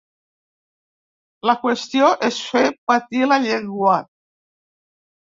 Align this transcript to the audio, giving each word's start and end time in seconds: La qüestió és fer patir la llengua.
La 1.49 1.53
qüestió 1.65 2.07
és 2.29 2.39
fer 2.53 2.63
patir 2.91 3.27
la 3.33 3.37
llengua. 3.43 3.93